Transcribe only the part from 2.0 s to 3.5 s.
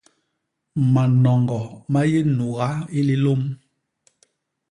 yé nuga i lilôm.